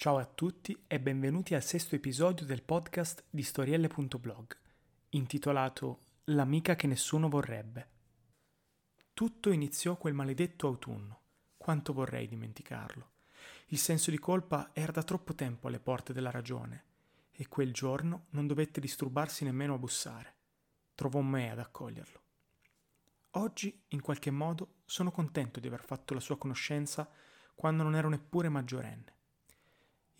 [0.00, 4.56] Ciao a tutti e benvenuti al sesto episodio del podcast di storielle.blog,
[5.10, 7.88] intitolato L'amica che nessuno vorrebbe.
[9.12, 11.20] Tutto iniziò quel maledetto autunno.
[11.58, 13.10] Quanto vorrei dimenticarlo.
[13.66, 16.84] Il senso di colpa era da troppo tempo alle porte della ragione
[17.30, 20.34] e quel giorno non dovette disturbarsi nemmeno a bussare.
[20.94, 22.22] Trovò me ad accoglierlo.
[23.32, 27.06] Oggi, in qualche modo, sono contento di aver fatto la sua conoscenza
[27.54, 29.18] quando non ero neppure maggiorenne.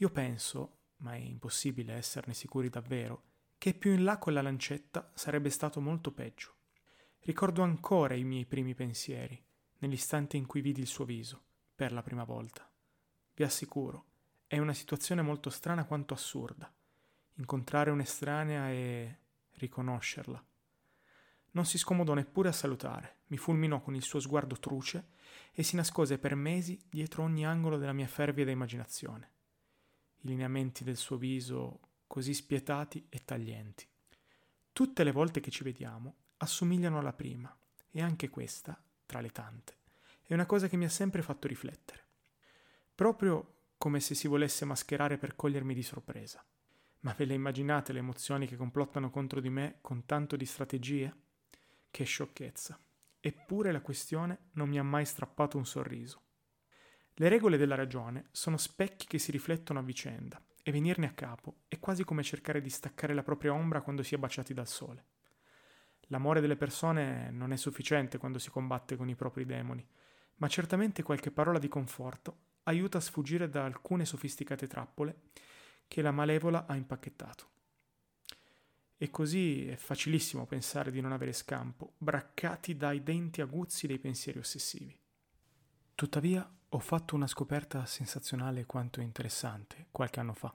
[0.00, 3.24] Io penso, ma è impossibile esserne sicuri davvero,
[3.58, 6.54] che più in là con la lancetta sarebbe stato molto peggio.
[7.20, 9.38] Ricordo ancora i miei primi pensieri,
[9.80, 11.42] nell'istante in cui vidi il suo viso,
[11.74, 12.66] per la prima volta.
[13.34, 14.06] Vi assicuro,
[14.46, 16.72] è una situazione molto strana quanto assurda.
[17.34, 19.18] Incontrare un'estranea e
[19.56, 20.42] riconoscerla.
[21.50, 25.10] Non si scomodò neppure a salutare, mi fulminò con il suo sguardo truce
[25.52, 29.32] e si nascose per mesi dietro ogni angolo della mia fervida immaginazione
[30.22, 33.86] i lineamenti del suo viso così spietati e taglienti.
[34.72, 37.54] Tutte le volte che ci vediamo assomigliano alla prima,
[37.90, 39.78] e anche questa, tra le tante,
[40.22, 42.06] è una cosa che mi ha sempre fatto riflettere.
[42.94, 46.44] Proprio come se si volesse mascherare per cogliermi di sorpresa.
[47.00, 51.14] Ma ve le immaginate le emozioni che complottano contro di me con tanto di strategie?
[51.90, 52.78] Che sciocchezza.
[53.18, 56.22] Eppure la questione non mi ha mai strappato un sorriso.
[57.20, 61.64] Le regole della ragione sono specchi che si riflettono a vicenda e venirne a capo
[61.68, 65.04] è quasi come cercare di staccare la propria ombra quando si è baciati dal sole.
[66.06, 69.86] L'amore delle persone non è sufficiente quando si combatte con i propri demoni,
[70.36, 75.20] ma certamente qualche parola di conforto aiuta a sfuggire da alcune sofisticate trappole
[75.88, 77.48] che la malevola ha impacchettato.
[78.96, 84.38] E così è facilissimo pensare di non avere scampo, braccati dai denti aguzzi dei pensieri
[84.38, 84.98] ossessivi.
[85.94, 90.54] Tuttavia ho fatto una scoperta sensazionale quanto interessante qualche anno fa.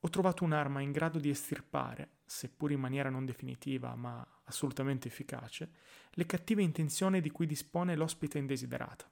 [0.00, 5.70] Ho trovato un'arma in grado di estirpare, seppur in maniera non definitiva ma assolutamente efficace,
[6.10, 9.08] le cattive intenzioni di cui dispone l'ospite indesiderata.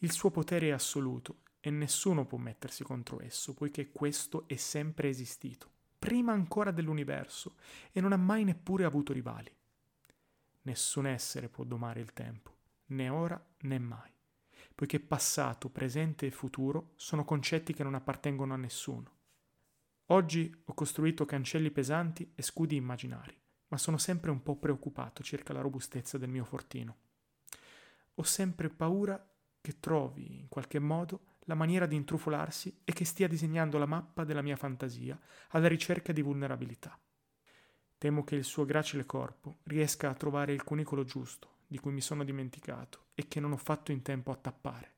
[0.00, 5.08] Il suo potere è assoluto e nessuno può mettersi contro esso, poiché questo è sempre
[5.08, 7.54] esistito, prima ancora dell'universo,
[7.90, 9.50] e non ha mai neppure avuto rivali.
[10.62, 12.54] Nessun essere può domare il tempo,
[12.88, 14.16] né ora né mai
[14.78, 19.10] poiché passato, presente e futuro sono concetti che non appartengono a nessuno.
[20.10, 25.52] Oggi ho costruito cancelli pesanti e scudi immaginari, ma sono sempre un po' preoccupato circa
[25.52, 26.96] la robustezza del mio fortino.
[28.14, 29.20] Ho sempre paura
[29.60, 34.22] che trovi, in qualche modo, la maniera di intrufolarsi e che stia disegnando la mappa
[34.22, 35.18] della mia fantasia
[35.48, 36.96] alla ricerca di vulnerabilità.
[37.98, 42.00] Temo che il suo gracile corpo riesca a trovare il cunicolo giusto di cui mi
[42.00, 44.94] sono dimenticato e che non ho fatto in tempo a tappare.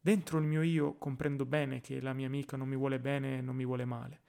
[0.00, 3.40] Dentro il mio io comprendo bene che la mia amica non mi vuole bene e
[3.40, 4.22] non mi vuole male,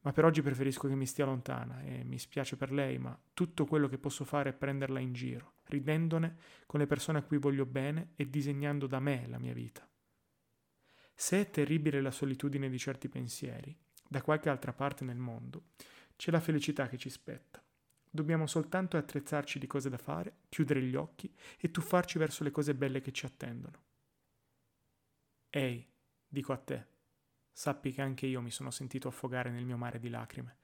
[0.00, 3.66] ma per oggi preferisco che mi stia lontana e mi spiace per lei, ma tutto
[3.66, 7.66] quello che posso fare è prenderla in giro, ridendone con le persone a cui voglio
[7.66, 9.86] bene e disegnando da me la mia vita.
[11.14, 13.76] Se è terribile la solitudine di certi pensieri,
[14.08, 15.66] da qualche altra parte nel mondo,
[16.16, 17.62] c'è la felicità che ci spetta.
[18.14, 22.74] Dobbiamo soltanto attrezzarci di cose da fare, chiudere gli occhi e tuffarci verso le cose
[22.74, 23.82] belle che ci attendono.
[25.48, 25.88] Ehi,
[26.28, 26.86] dico a te,
[27.50, 30.58] sappi che anche io mi sono sentito affogare nel mio mare di lacrime,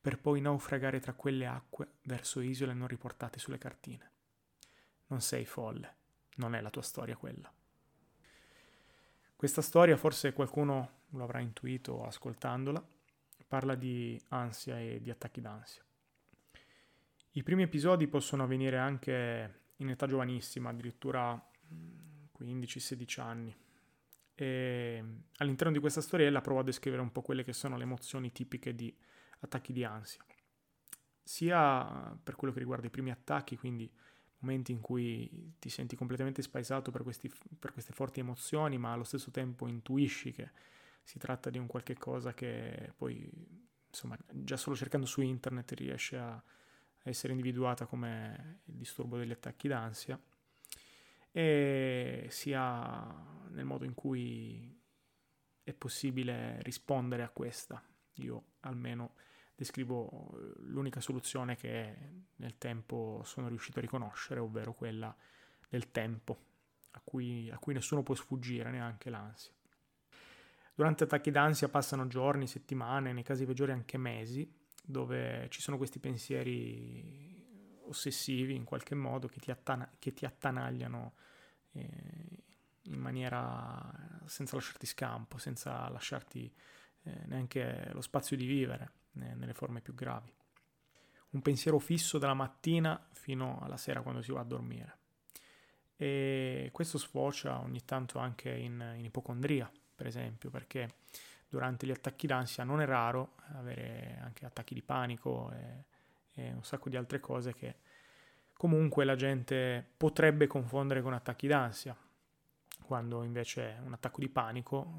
[0.00, 4.10] per poi naufragare tra quelle acque verso isole non riportate sulle cartine.
[5.08, 5.96] Non sei folle,
[6.36, 7.52] non è la tua storia quella.
[9.34, 12.80] Questa storia forse qualcuno lo avrà intuito ascoltandola,
[13.48, 15.82] parla di ansia e di attacchi d'ansia.
[17.34, 21.42] I primi episodi possono avvenire anche in età giovanissima, addirittura
[22.38, 23.56] 15-16 anni.
[24.34, 25.04] E
[25.36, 28.74] all'interno di questa storiella provo a descrivere un po' quelle che sono le emozioni tipiche
[28.74, 28.94] di
[29.40, 30.22] attacchi di ansia.
[31.22, 33.90] Sia per quello che riguarda i primi attacchi, quindi
[34.40, 39.04] momenti in cui ti senti completamente spaesato per, questi, per queste forti emozioni, ma allo
[39.04, 40.50] stesso tempo intuisci che
[41.02, 43.26] si tratta di un qualche cosa che poi,
[43.88, 46.42] insomma, già solo cercando su internet riesce a
[47.02, 50.20] essere individuata come il disturbo degli attacchi d'ansia
[51.30, 54.80] e sia nel modo in cui
[55.62, 57.82] è possibile rispondere a questa.
[58.16, 59.14] Io almeno
[59.54, 61.96] descrivo eh, l'unica soluzione che
[62.36, 65.14] nel tempo sono riuscito a riconoscere, ovvero quella
[65.68, 66.38] del tempo,
[66.92, 69.52] a cui, a cui nessuno può sfuggire, neanche l'ansia.
[70.74, 74.50] Durante attacchi d'ansia passano giorni, settimane, nei casi peggiori anche mesi,
[74.82, 77.40] dove ci sono questi pensieri
[77.86, 81.14] ossessivi in qualche modo che ti, attana- che ti attanagliano
[81.72, 81.88] eh,
[82.84, 86.52] in maniera senza lasciarti scampo, senza lasciarti
[87.04, 90.32] eh, neanche lo spazio di vivere eh, nelle forme più gravi.
[91.30, 94.98] Un pensiero fisso dalla mattina fino alla sera quando si va a dormire.
[95.96, 100.96] E questo sfocia ogni tanto anche in, in ipocondria, per esempio, perché
[101.52, 105.84] durante gli attacchi d'ansia non è raro avere anche attacchi di panico e,
[106.32, 107.76] e un sacco di altre cose che
[108.56, 111.94] comunque la gente potrebbe confondere con attacchi d'ansia,
[112.80, 114.94] quando invece un attacco di panico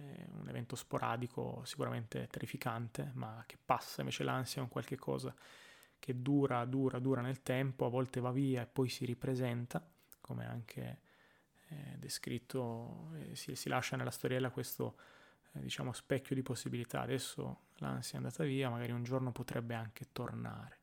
[0.00, 4.96] eh, è un evento sporadico, sicuramente terrificante, ma che passa, invece l'ansia è un qualche
[4.96, 5.32] cosa
[6.00, 9.88] che dura, dura, dura nel tempo, a volte va via e poi si ripresenta,
[10.20, 11.00] come anche
[11.68, 15.21] eh, descritto, eh, si, si, lascia nella storiella questo eh,
[15.52, 17.00] diciamo specchio di possibilità.
[17.00, 20.78] Adesso l'ansia è andata via, magari un giorno potrebbe anche tornare.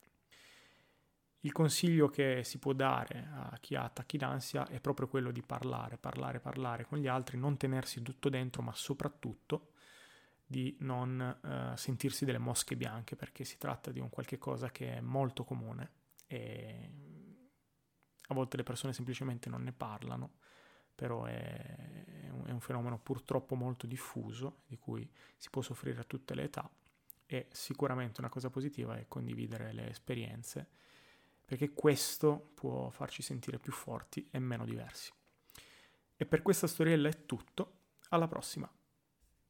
[1.42, 5.42] Il consiglio che si può dare a chi ha attacchi d'ansia è proprio quello di
[5.42, 9.72] parlare, parlare, parlare con gli altri, non tenersi tutto dentro, ma soprattutto
[10.46, 14.96] di non uh, sentirsi delle mosche bianche, perché si tratta di un qualche cosa che
[14.96, 15.92] è molto comune
[16.28, 16.92] e
[18.28, 20.34] a volte le persone semplicemente non ne parlano,
[21.00, 21.34] però è,
[22.44, 26.70] è un fenomeno purtroppo molto diffuso, di cui si può soffrire a tutte le età
[27.26, 30.68] e sicuramente una cosa positiva è condividere le esperienze
[31.46, 35.14] perché questo può farci sentire più forti e meno diversi.
[36.18, 37.78] E per questa storiella è tutto,
[38.10, 38.70] alla prossima!